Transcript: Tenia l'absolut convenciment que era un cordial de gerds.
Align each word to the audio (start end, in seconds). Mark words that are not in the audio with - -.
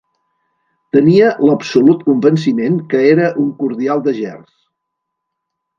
Tenia 0.95 1.27
l'absolut 1.49 2.01
convenciment 2.09 2.81
que 2.95 3.05
era 3.13 3.31
un 3.45 3.55
cordial 3.63 4.07
de 4.09 4.17
gerds. 4.23 4.53